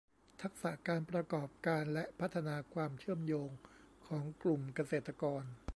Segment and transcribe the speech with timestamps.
[0.41, 3.49] ทักษะการประกอบการและพัฒนาความเชื่อมโยง
[4.07, 5.43] ของกลุ่มเกษตรกร